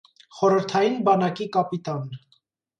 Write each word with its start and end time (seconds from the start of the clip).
Խորհրդային 0.37 0.97
բանակի 1.09 1.49
կապիտան։ 1.59 2.13